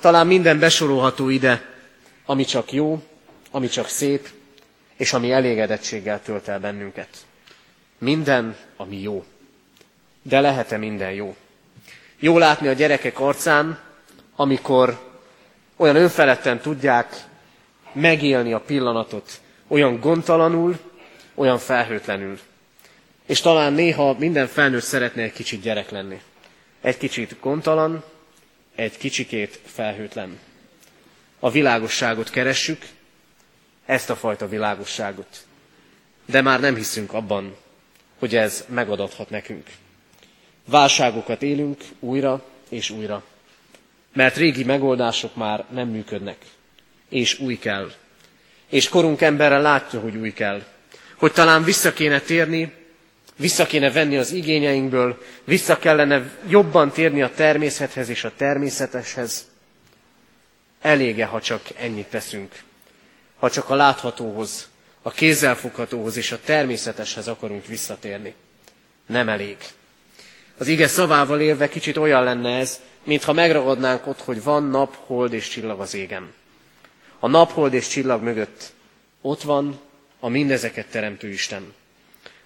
Talán 0.01 0.27
minden 0.27 0.59
besorolható 0.59 1.29
ide, 1.29 1.75
ami 2.27 2.45
csak 2.45 2.73
jó, 2.73 3.03
ami 3.51 3.69
csak 3.69 3.89
szép, 3.89 4.29
és 4.97 5.13
ami 5.13 5.33
elégedettséggel 5.33 6.23
tölt 6.23 6.49
el 6.49 6.61
bennünket. 6.61 7.09
Minden, 7.99 8.57
ami 8.77 9.01
jó. 9.01 9.25
De 10.23 10.41
lehet-e 10.41 10.77
minden 10.77 11.13
jó? 11.13 11.37
Jó 12.19 12.39
látni 12.39 12.69
a 12.69 12.73
gyerekek 12.73 13.21
arcán, 13.21 13.79
amikor 14.37 14.99
olyan 15.77 15.97
önfeledten 15.97 16.61
tudják 16.61 17.25
megélni 17.93 18.53
a 18.53 18.61
pillanatot, 18.61 19.41
olyan 19.67 20.01
gondtalanul, 20.01 20.79
olyan 21.35 21.59
felhőtlenül. 21.59 22.39
És 23.27 23.41
talán 23.41 23.73
néha 23.73 24.17
minden 24.19 24.47
felnőtt 24.47 24.83
szeretne 24.83 25.23
egy 25.23 25.33
kicsit 25.33 25.61
gyerek 25.61 25.91
lenni. 25.91 26.21
Egy 26.81 26.97
kicsit 26.97 27.37
gondtalan, 27.41 28.05
egy 28.77 28.97
kicsikét 28.97 29.61
felhőtlen. 29.65 30.39
A 31.39 31.51
világosságot 31.51 32.31
keressük, 32.31 32.87
ezt 33.87 34.11
a 34.11 34.17
fajta 34.17 34.49
világosságot. 34.49 35.47
De 36.25 36.43
már 36.43 36.61
nem 36.61 36.75
hiszünk 36.75 37.13
abban, 37.13 37.57
hogy 38.19 38.37
ez 38.37 38.65
megadathat 38.69 39.31
nekünk. 39.31 39.67
Válságokat 40.65 41.43
élünk 41.43 41.85
újra 42.01 42.45
és 42.69 42.91
újra, 42.91 43.25
mert 44.13 44.37
régi 44.37 44.65
megoldások 44.65 45.35
már 45.37 45.65
nem 45.71 45.89
működnek, 45.89 46.37
és 47.09 47.39
új 47.39 47.59
kell. 47.59 47.93
És 48.69 48.89
korunk 48.89 49.21
emberre 49.21 49.59
látja, 49.59 50.01
hogy 50.01 50.17
új 50.17 50.33
kell. 50.33 50.65
Hogy 51.15 51.33
talán 51.33 51.65
vissza 51.65 51.93
kéne 51.93 52.21
térni, 52.21 52.73
vissza 53.37 53.67
kéne 53.67 53.91
venni 53.91 54.17
az 54.17 54.33
igényeinkből, 54.33 55.23
vissza 55.45 55.79
kellene 55.79 56.31
jobban 56.49 56.91
térni 56.91 57.23
a 57.23 57.31
természethez 57.35 58.09
és 58.09 58.25
a 58.25 58.33
természeteshez. 58.37 59.47
Elége, 60.81 61.25
ha 61.25 61.41
csak 61.41 61.63
ennyit 61.77 62.07
teszünk 62.07 62.65
ha 63.39 63.51
csak 63.51 63.71
a 63.71 63.75
láthatóhoz, 63.75 64.69
a 65.03 65.11
kézzelfoghatóhoz 65.11 66.17
és 66.17 66.33
a 66.33 66.41
természeteshez 66.45 67.29
akarunk 67.29 67.67
visszatérni. 67.67 68.35
Nem 69.07 69.29
elég. 69.29 69.57
Az 70.59 70.67
ige 70.67 70.87
szavával 70.89 71.41
élve 71.41 71.69
kicsit 71.69 71.97
olyan 71.97 72.25
lenne 72.25 72.59
ez, 72.59 72.81
mintha 73.05 73.33
megragadnánk 73.33 74.07
ott, 74.07 74.21
hogy 74.21 74.43
van 74.43 74.63
nap, 74.63 74.97
hold 75.07 75.33
és 75.33 75.49
csillag 75.49 75.81
az 75.81 75.95
égen. 75.95 76.33
A 77.19 77.29
nap, 77.29 77.53
hold 77.53 77.73
és 77.75 77.89
csillag 77.89 78.23
mögött 78.23 78.73
ott 79.21 79.43
van 79.43 79.81
a 80.21 80.29
mindezeket 80.29 80.87
teremtő 80.87 81.29
Isten. 81.29 81.75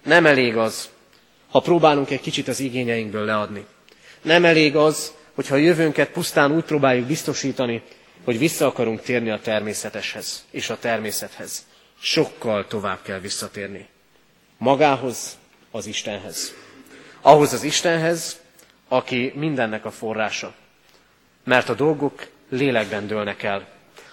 Nem 0.03 0.25
elég 0.25 0.57
az, 0.57 0.89
ha 1.49 1.59
próbálunk 1.59 2.09
egy 2.09 2.21
kicsit 2.21 2.47
az 2.47 2.59
igényeinkből 2.59 3.25
leadni. 3.25 3.65
Nem 4.21 4.45
elég 4.45 4.75
az, 4.75 5.13
hogyha 5.35 5.55
a 5.55 5.57
jövőnket 5.57 6.09
pusztán 6.09 6.51
úgy 6.51 6.63
próbáljuk 6.63 7.05
biztosítani, 7.05 7.81
hogy 8.23 8.37
vissza 8.37 8.65
akarunk 8.65 9.01
térni 9.01 9.29
a 9.29 9.39
természeteshez 9.39 10.45
és 10.51 10.69
a 10.69 10.79
természethez. 10.79 11.65
Sokkal 11.99 12.67
tovább 12.67 13.01
kell 13.01 13.19
visszatérni. 13.19 13.87
Magához, 14.57 15.37
az 15.71 15.85
Istenhez. 15.85 16.53
Ahhoz 17.21 17.53
az 17.53 17.63
Istenhez, 17.63 18.39
aki 18.87 19.31
mindennek 19.35 19.85
a 19.85 19.91
forrása. 19.91 20.53
Mert 21.43 21.69
a 21.69 21.73
dolgok 21.73 22.27
lélekben 22.49 23.07
dőlnek 23.07 23.43
el. 23.43 23.67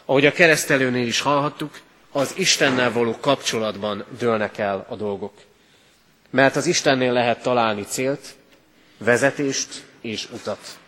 Ahogy 0.04 0.26
a 0.26 0.32
keresztelőnél 0.32 1.06
is 1.06 1.20
hallhattuk, 1.20 1.80
az 2.12 2.34
Istennel 2.36 2.92
való 2.92 3.16
kapcsolatban 3.20 4.04
dőlnek 4.18 4.58
el 4.58 4.86
a 4.88 4.96
dolgok. 4.96 5.32
Mert 6.30 6.56
az 6.56 6.66
Istennél 6.66 7.12
lehet 7.12 7.42
találni 7.42 7.82
célt, 7.82 8.34
vezetést 8.98 9.84
és 10.00 10.28
utat. 10.32 10.78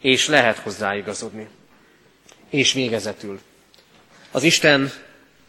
És 0.00 0.26
lehet 0.26 0.58
hozzáigazodni. 0.58 1.48
És 2.50 2.72
végezetül. 2.72 3.40
Az 4.30 4.42
Isten 4.42 4.92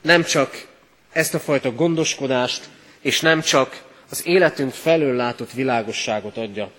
nem 0.02 0.24
csak 0.24 0.68
ezt 1.12 1.34
a 1.34 1.40
fajta 1.40 1.72
gondoskodást, 1.72 2.70
és 3.00 3.22
nem 3.22 3.42
csak 3.42 3.84
az 4.10 4.26
életünk 4.26 4.74
felől 4.74 5.16
látott 5.16 5.52
világosságot 5.52 6.38
adja, 6.38 6.72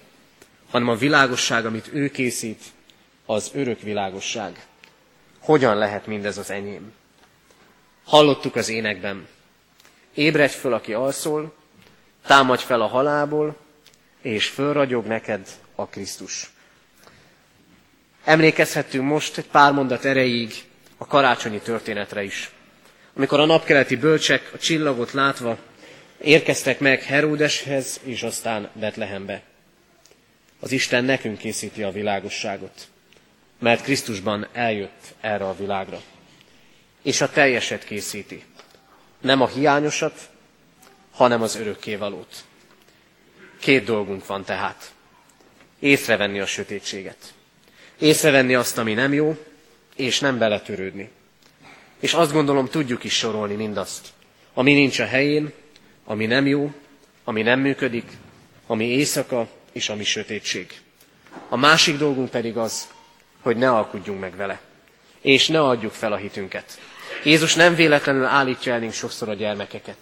hanem 0.70 0.88
a 0.88 0.94
világosság, 0.94 1.66
amit 1.66 1.90
ő 1.92 2.08
készít, 2.08 2.62
az 3.26 3.50
örök 3.54 3.80
világosság. 3.80 4.66
Hogyan 5.38 5.76
lehet 5.76 6.06
mindez 6.06 6.38
az 6.38 6.50
enyém? 6.50 6.92
Hallottuk 8.04 8.56
az 8.56 8.68
énekben. 8.68 9.26
Ébredj 10.14 10.54
föl, 10.54 10.72
aki 10.72 10.92
alszol, 10.92 11.54
támadj 12.26 12.62
fel 12.62 12.80
a 12.80 12.86
halából, 12.86 13.56
és 14.22 14.48
fölragyog 14.48 15.06
neked 15.06 15.48
a 15.74 15.86
Krisztus. 15.86 16.50
Emlékezhetünk 18.24 19.04
most 19.04 19.38
egy 19.38 19.46
pár 19.46 19.72
mondat 19.72 20.04
erejéig 20.04 20.54
a 20.96 21.06
karácsonyi 21.06 21.58
történetre 21.58 22.22
is. 22.22 22.50
Amikor 23.16 23.40
a 23.40 23.44
napkeleti 23.44 23.96
bölcsek 23.96 24.50
a 24.54 24.58
csillagot 24.58 25.12
látva 25.12 25.58
érkeztek 26.20 26.80
meg 26.80 27.02
Heródeshez 27.02 28.00
és 28.02 28.22
aztán 28.22 28.68
Betlehembe. 28.72 29.42
Az 30.60 30.72
Isten 30.72 31.04
nekünk 31.04 31.38
készíti 31.38 31.82
a 31.82 31.90
világosságot, 31.90 32.88
mert 33.58 33.82
Krisztusban 33.82 34.46
eljött 34.52 35.14
erre 35.20 35.44
a 35.44 35.56
világra. 35.56 36.00
És 37.02 37.20
a 37.20 37.30
teljeset 37.30 37.84
készíti. 37.84 38.44
Nem 39.20 39.40
a 39.40 39.46
hiányosat, 39.46 40.30
hanem 41.20 41.42
az 41.42 41.56
örökkévalót. 41.56 42.44
Két 43.58 43.84
dolgunk 43.84 44.26
van 44.26 44.44
tehát. 44.44 44.92
Észrevenni 45.78 46.40
a 46.40 46.46
sötétséget 46.46 47.34
észrevenni 48.00 48.54
azt, 48.54 48.78
ami 48.78 48.94
nem 48.94 49.12
jó, 49.12 49.36
és 49.96 50.20
nem 50.20 50.38
beletörődni. 50.38 51.10
És 52.00 52.12
azt 52.12 52.32
gondolom, 52.32 52.68
tudjuk 52.68 53.04
is 53.04 53.14
sorolni 53.14 53.54
mindazt, 53.54 54.08
ami 54.54 54.72
nincs 54.72 54.98
a 54.98 55.06
helyén, 55.06 55.52
ami 56.04 56.26
nem 56.26 56.46
jó, 56.46 56.72
ami 57.24 57.42
nem 57.42 57.60
működik, 57.60 58.04
ami 58.66 58.84
éjszaka 58.84 59.48
és 59.72 59.88
ami 59.88 60.04
sötétség. 60.04 60.80
A 61.48 61.56
másik 61.56 61.96
dolgunk 61.98 62.30
pedig 62.30 62.56
az, 62.56 62.88
hogy 63.40 63.56
ne 63.56 63.70
alkudjunk 63.70 64.20
meg 64.20 64.36
vele, 64.36 64.60
és 65.20 65.48
ne 65.48 65.60
adjuk 65.60 65.92
fel 65.92 66.12
a 66.12 66.16
hitünket. 66.16 66.78
Jézus 67.24 67.54
nem 67.54 67.74
véletlenül 67.74 68.24
állítja 68.24 68.72
elénk 68.72 68.92
sokszor 68.92 69.28
a 69.28 69.34
gyermekeket. 69.34 69.96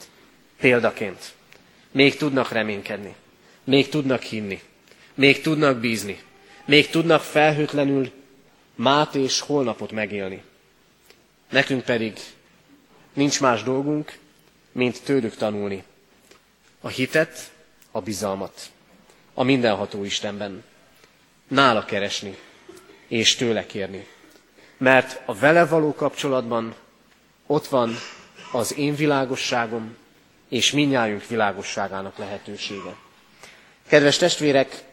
Példaként. 0.61 1.35
Még 1.91 2.17
tudnak 2.17 2.53
reménykedni, 2.53 3.15
még 3.65 3.89
tudnak 3.89 4.23
hinni, 4.23 4.61
még 5.15 5.41
tudnak 5.41 5.79
bízni, 5.79 6.23
még 6.65 6.89
tudnak 6.89 7.23
felhőtlenül 7.23 8.11
mát 8.75 9.15
és 9.15 9.41
holnapot 9.41 9.93
megélni. 9.93 10.43
Nekünk 11.51 11.85
pedig 11.85 12.19
nincs 13.13 13.41
más 13.41 13.63
dolgunk, 13.63 14.19
mint 14.73 15.03
tőlük 15.03 15.37
tanulni. 15.37 15.83
A 16.81 16.89
hitet, 16.89 17.53
a 17.91 18.01
bizalmat, 18.01 18.71
a 19.35 19.43
mindenható 19.43 20.05
Istenben. 20.05 20.65
Nála 21.49 21.85
keresni, 21.85 22.37
és 23.07 23.37
tőle 23.37 23.67
kérni. 23.67 24.07
mert 24.77 25.21
a 25.25 25.35
vele 25.35 25.67
való 25.67 25.95
kapcsolatban 25.95 26.75
ott 27.47 27.67
van 27.67 27.95
az 28.53 28.77
én 28.77 28.95
világosságom 28.95 29.97
és 30.49 30.73
minnyájunk 30.73 31.27
világosságának 31.27 32.19
lehetősége. 32.19 32.95
Kedves 33.89 34.17
testvérek, 34.17 34.85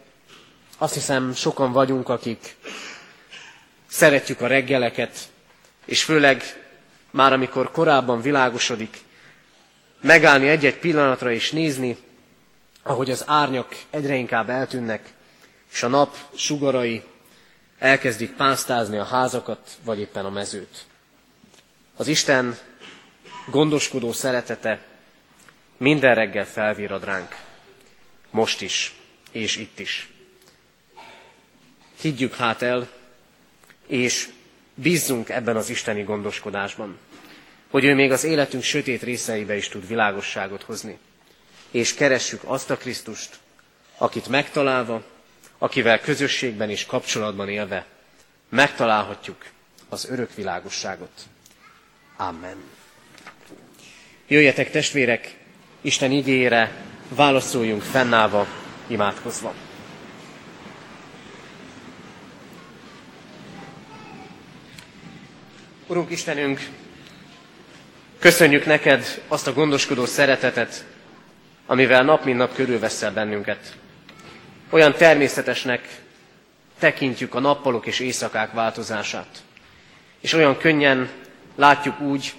azt 0.77 0.93
hiszem 0.93 1.33
sokan 1.33 1.71
vagyunk, 1.71 2.09
akik 2.09 2.55
szeretjük 3.87 4.41
a 4.41 4.47
reggeleket, 4.47 5.17
és 5.85 6.03
főleg 6.03 6.43
már 7.11 7.33
amikor 7.33 7.71
korábban 7.71 8.21
világosodik, 8.21 8.97
megállni 10.01 10.47
egy-egy 10.47 10.77
pillanatra 10.79 11.31
és 11.31 11.51
nézni, 11.51 11.97
ahogy 12.83 13.11
az 13.11 13.23
árnyak 13.27 13.75
egyre 13.89 14.15
inkább 14.15 14.49
eltűnnek, 14.49 15.13
és 15.71 15.83
a 15.83 15.87
nap 15.87 16.15
sugarai 16.35 17.03
elkezdik 17.79 18.31
pásztázni 18.31 18.97
a 18.97 19.03
házakat, 19.03 19.77
vagy 19.83 19.99
éppen 19.99 20.25
a 20.25 20.29
mezőt. 20.29 20.85
Az 21.95 22.07
Isten 22.07 22.57
gondoskodó 23.49 24.11
szeretete 24.11 24.79
minden 25.77 26.15
reggel 26.15 26.45
felvirad 26.45 27.03
ránk. 27.03 27.35
Most 28.29 28.61
is, 28.61 28.93
és 29.31 29.55
itt 29.57 29.79
is. 29.79 30.09
Higgyük 32.01 32.35
hát 32.35 32.61
el, 32.61 32.89
és 33.87 34.29
bízzunk 34.73 35.29
ebben 35.29 35.55
az 35.55 35.69
isteni 35.69 36.03
gondoskodásban, 36.03 36.97
hogy 37.69 37.85
ő 37.85 37.93
még 37.93 38.11
az 38.11 38.23
életünk 38.23 38.63
sötét 38.63 39.03
részeibe 39.03 39.55
is 39.55 39.67
tud 39.67 39.87
világosságot 39.87 40.63
hozni. 40.63 40.97
És 41.71 41.93
keressük 41.93 42.41
azt 42.43 42.69
a 42.69 42.77
Krisztust, 42.77 43.39
akit 43.97 44.27
megtalálva, 44.27 45.03
akivel 45.57 45.99
közösségben 45.99 46.69
és 46.69 46.85
kapcsolatban 46.85 47.49
élve 47.49 47.85
megtalálhatjuk 48.49 49.45
az 49.89 50.09
örök 50.09 50.33
világosságot. 50.35 51.21
Amen. 52.17 52.63
Jöjjetek 54.27 54.71
testvérek, 54.71 55.37
Isten 55.85 56.11
igényére 56.11 56.71
válaszoljunk 57.09 57.81
fennállva, 57.81 58.47
imádkozva. 58.87 59.53
Urunk 65.87 66.11
Istenünk, 66.11 66.67
köszönjük 68.19 68.65
neked 68.65 69.21
azt 69.27 69.47
a 69.47 69.53
gondoskodó 69.53 70.05
szeretetet, 70.05 70.85
amivel 71.65 72.03
nap 72.03 72.23
mint 72.23 72.37
nap 72.37 72.55
körülveszel 72.55 73.11
bennünket. 73.11 73.77
Olyan 74.69 74.93
természetesnek 74.93 76.01
tekintjük 76.79 77.35
a 77.35 77.39
nappalok 77.39 77.85
és 77.85 77.99
éjszakák 77.99 78.51
változását. 78.51 79.43
És 80.21 80.33
olyan 80.33 80.57
könnyen 80.57 81.09
látjuk 81.55 81.99
úgy, 81.99 82.33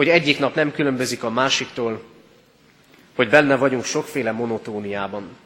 hogy 0.00 0.08
egyik 0.08 0.38
nap 0.38 0.54
nem 0.54 0.72
különbözik 0.72 1.22
a 1.22 1.30
másiktól, 1.30 2.02
hogy 3.14 3.28
benne 3.28 3.56
vagyunk 3.56 3.84
sokféle 3.84 4.32
monotóniában. 4.32 5.36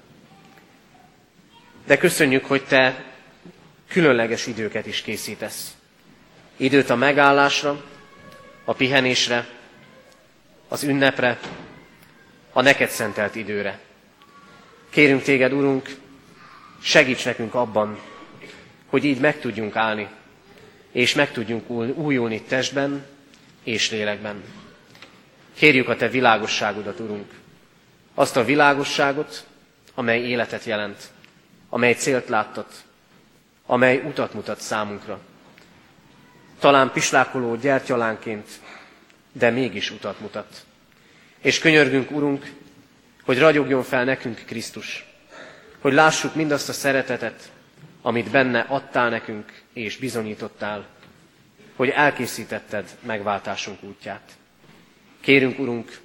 De 1.86 1.96
köszönjük, 1.96 2.44
hogy 2.44 2.64
te 2.64 3.04
különleges 3.88 4.46
időket 4.46 4.86
is 4.86 5.02
készítesz. 5.02 5.76
Időt 6.56 6.90
a 6.90 6.94
megállásra, 6.94 7.84
a 8.64 8.72
pihenésre, 8.72 9.46
az 10.68 10.82
ünnepre, 10.82 11.38
a 12.52 12.62
neked 12.62 12.88
szentelt 12.88 13.34
időre. 13.34 13.78
Kérünk 14.90 15.22
téged, 15.22 15.52
Urunk, 15.52 15.96
segíts 16.82 17.24
nekünk 17.24 17.54
abban, 17.54 17.98
hogy 18.86 19.04
így 19.04 19.20
meg 19.20 19.40
tudjunk 19.40 19.76
állni, 19.76 20.08
és 20.92 21.14
meg 21.14 21.32
tudjunk 21.32 21.70
újulni 21.98 22.42
testben 22.42 23.12
és 23.64 23.90
lélekben. 23.90 24.42
Kérjük 25.54 25.88
a 25.88 25.96
Te 25.96 26.08
világosságodat, 26.08 27.00
Urunk, 27.00 27.32
azt 28.14 28.36
a 28.36 28.44
világosságot, 28.44 29.46
amely 29.94 30.20
életet 30.20 30.64
jelent, 30.64 31.02
amely 31.68 31.92
célt 31.94 32.28
láttat, 32.28 32.84
amely 33.66 34.02
utat 34.04 34.34
mutat 34.34 34.60
számunkra. 34.60 35.20
Talán 36.58 36.92
pislákoló 36.92 37.56
gyertyalánként, 37.56 38.48
de 39.32 39.50
mégis 39.50 39.90
utat 39.90 40.20
mutat. 40.20 40.64
És 41.40 41.58
könyörgünk, 41.58 42.10
Urunk, 42.10 42.52
hogy 43.24 43.38
ragyogjon 43.38 43.82
fel 43.82 44.04
nekünk 44.04 44.42
Krisztus, 44.46 45.06
hogy 45.80 45.92
lássuk 45.92 46.34
mindazt 46.34 46.68
a 46.68 46.72
szeretetet, 46.72 47.52
amit 48.02 48.30
benne 48.30 48.60
adtál 48.60 49.08
nekünk 49.08 49.52
és 49.72 49.96
bizonyítottál, 49.96 50.86
hogy 51.76 51.88
elkészítetted 51.88 52.96
megváltásunk 53.00 53.82
útját. 53.82 54.36
Kérünk, 55.20 55.58
Urunk, 55.58 56.00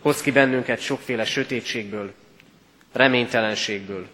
hozz 0.00 0.20
ki 0.20 0.30
bennünket 0.30 0.80
sokféle 0.80 1.24
sötétségből, 1.24 2.12
reménytelenségből, 2.92 4.08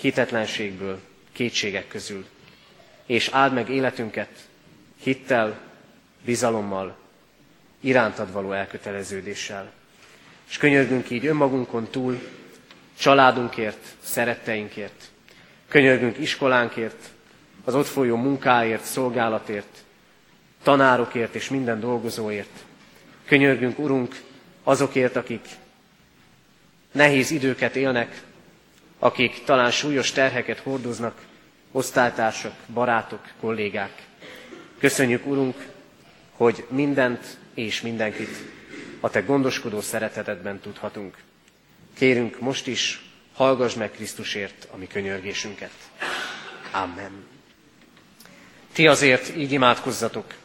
hitetlenségből, 0.00 1.00
kétségek 1.32 1.88
közül, 1.88 2.26
és 3.06 3.28
áld 3.28 3.52
meg 3.52 3.68
életünket 3.68 4.28
hittel, 5.02 5.58
bizalommal, 6.24 6.96
irántad 7.80 8.32
való 8.32 8.52
elköteleződéssel. 8.52 9.72
És 10.48 10.56
könyörgünk 10.56 11.10
így 11.10 11.26
önmagunkon 11.26 11.88
túl, 11.90 12.20
családunkért, 12.98 13.86
szeretteinkért. 14.02 15.10
Könyörgünk 15.68 16.18
iskolánkért, 16.18 17.08
az 17.64 17.74
ott 17.74 17.86
folyó 17.86 18.16
munkáért, 18.16 18.84
szolgálatért, 18.84 19.75
tanárokért 20.66 21.34
és 21.34 21.48
minden 21.48 21.80
dolgozóért. 21.80 22.64
Könyörgünk, 23.26 23.78
Urunk, 23.78 24.20
azokért, 24.62 25.16
akik 25.16 25.40
nehéz 26.92 27.30
időket 27.30 27.76
élnek, 27.76 28.22
akik 28.98 29.44
talán 29.44 29.70
súlyos 29.70 30.12
terheket 30.12 30.58
hordoznak, 30.58 31.22
osztálytársak, 31.72 32.52
barátok, 32.72 33.20
kollégák. 33.40 34.06
Köszönjük, 34.78 35.26
Urunk, 35.26 35.66
hogy 36.32 36.66
mindent 36.68 37.38
és 37.54 37.80
mindenkit 37.80 38.36
a 39.00 39.10
Te 39.10 39.20
gondoskodó 39.20 39.80
szeretetedben 39.80 40.58
tudhatunk. 40.60 41.16
Kérünk 41.94 42.40
most 42.40 42.66
is, 42.66 43.10
hallgass 43.34 43.74
meg 43.74 43.90
Krisztusért 43.90 44.68
a 44.70 44.76
mi 44.76 44.86
könyörgésünket. 44.86 45.72
Amen. 46.72 47.24
Ti 48.72 48.86
azért 48.86 49.36
így 49.36 49.52
imádkozzatok. 49.52 50.44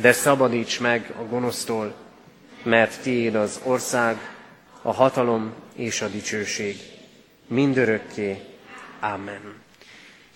de 0.00 0.12
szabadíts 0.12 0.80
meg 0.80 1.12
a 1.18 1.22
gonosztól, 1.22 1.94
mert 2.62 3.02
tiéd 3.02 3.34
az 3.34 3.60
ország, 3.62 4.16
a 4.82 4.92
hatalom 4.92 5.52
és 5.74 6.00
a 6.00 6.08
dicsőség. 6.08 6.76
Mindörökké. 7.46 8.40
Amen. 9.00 9.54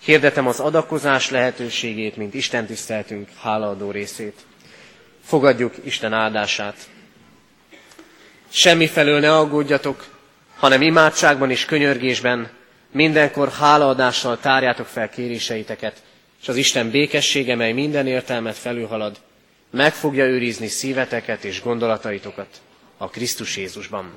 Hirdetem 0.03 0.47
az 0.47 0.59
adakozás 0.59 1.29
lehetőségét, 1.29 2.15
mint 2.15 2.33
Isten 2.33 2.65
tiszteltünk 2.65 3.29
hálaadó 3.41 3.91
részét. 3.91 4.45
Fogadjuk 5.23 5.73
Isten 5.83 6.13
áldását. 6.13 6.75
Semmifelől 8.49 9.19
ne 9.19 9.37
aggódjatok, 9.37 10.05
hanem 10.57 10.81
imádságban 10.81 11.51
és 11.51 11.65
könyörgésben 11.65 12.49
mindenkor 12.91 13.49
hálaadással 13.49 14.39
tárjátok 14.39 14.85
fel 14.85 15.09
kéréseiteket, 15.09 16.01
és 16.41 16.47
az 16.47 16.55
Isten 16.55 16.89
békessége, 16.89 17.55
mely 17.55 17.71
minden 17.71 18.07
értelmet 18.07 18.57
felülhalad, 18.57 19.17
meg 19.71 19.93
fogja 19.93 20.25
őrizni 20.25 20.67
szíveteket 20.67 21.43
és 21.43 21.61
gondolataitokat 21.61 22.47
a 22.97 23.09
Krisztus 23.09 23.57
Jézusban. 23.57 24.11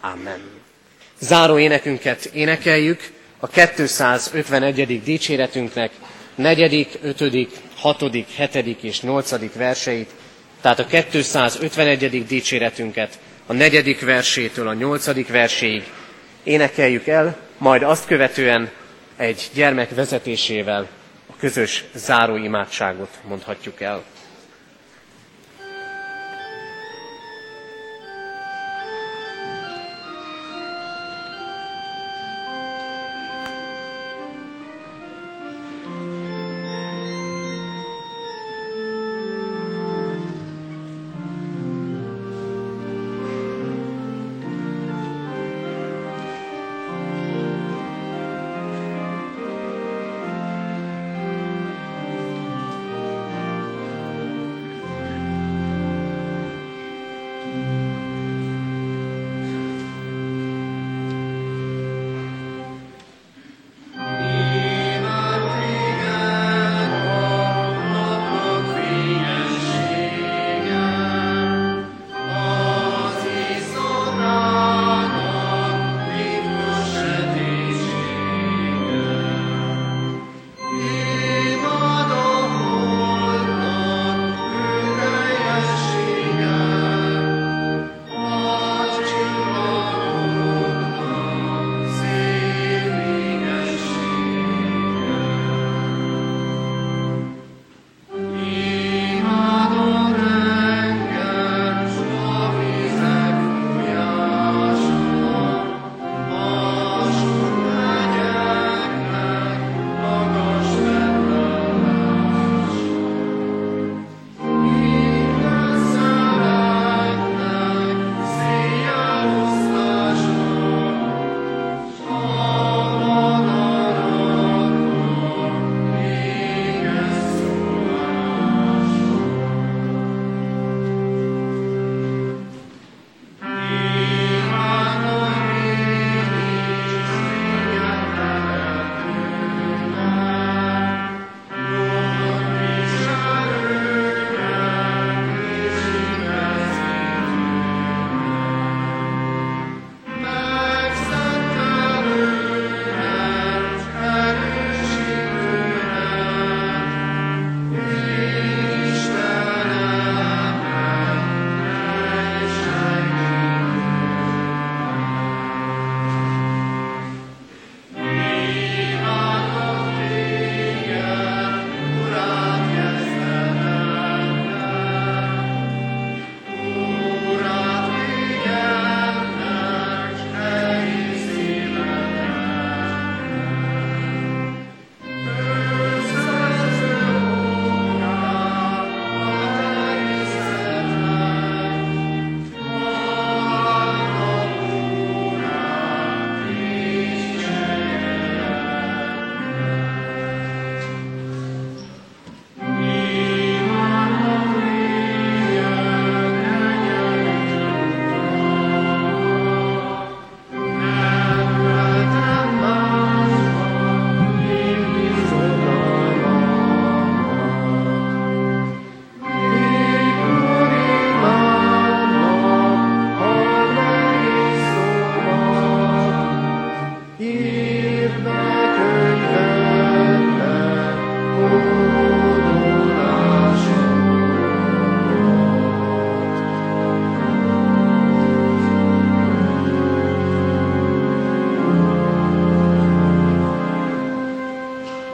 Amen. 0.00 0.40
Záró 1.18 1.58
énekünket 1.58 2.24
énekeljük 2.24 3.10
a 3.38 3.46
251. 3.46 5.02
dicséretünknek 5.02 5.92
4., 6.34 6.98
5., 7.02 7.62
6., 7.76 8.02
7. 8.36 8.76
és 8.80 9.00
8. 9.00 9.54
verseit, 9.54 10.10
tehát 10.60 10.78
a 10.78 10.86
251. 10.86 12.26
dicséretünket 12.26 13.18
a 13.46 13.52
negyedik 13.52 14.00
versétől 14.00 14.68
a 14.68 14.74
nyolcadik 14.74 15.28
verséig 15.28 15.82
énekeljük 16.42 17.06
el, 17.06 17.36
majd 17.58 17.82
azt 17.82 18.06
követően 18.06 18.70
egy 19.16 19.50
gyermek 19.54 19.94
vezetésével 19.94 20.88
a 21.26 21.36
közös 21.38 21.84
záróimádságot 21.94 23.18
mondhatjuk 23.28 23.80
el. 23.80 24.04